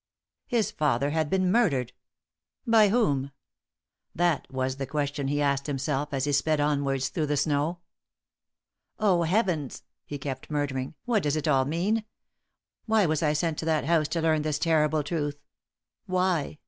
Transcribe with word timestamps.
His 0.47 0.71
father 0.71 1.11
had 1.11 1.29
been 1.29 1.51
murdered. 1.51 1.93
By 2.65 2.89
whom? 2.89 3.29
That 4.15 4.51
was 4.51 4.77
the 4.77 4.87
question 4.87 5.27
he 5.27 5.43
asked 5.43 5.67
himself 5.67 6.11
as 6.11 6.23
he 6.25 6.31
sped 6.31 6.59
onwards 6.59 7.09
through 7.09 7.27
the 7.27 7.37
snow. 7.37 7.81
"Oh 8.97 9.21
Heavens!" 9.21 9.83
he 10.03 10.17
kept 10.17 10.49
murmuring. 10.49 10.95
"What 11.05 11.21
does 11.21 11.35
it 11.35 11.47
all 11.47 11.65
mean? 11.65 12.03
Why 12.87 13.05
was 13.05 13.21
I 13.21 13.33
sent 13.33 13.59
to 13.59 13.65
that 13.65 13.85
house 13.85 14.07
to 14.07 14.21
learn 14.21 14.41
this 14.41 14.57
terrible 14.57 15.03
truth? 15.03 15.39
Why? 16.07 16.57